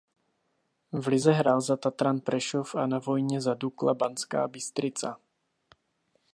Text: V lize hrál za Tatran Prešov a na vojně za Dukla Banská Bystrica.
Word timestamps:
V 0.91 1.07
lize 1.07 1.31
hrál 1.31 1.61
za 1.61 1.77
Tatran 1.77 2.19
Prešov 2.19 2.75
a 2.75 2.87
na 2.87 2.99
vojně 2.99 3.41
za 3.41 3.53
Dukla 3.53 3.93
Banská 3.93 4.47
Bystrica. 4.47 5.19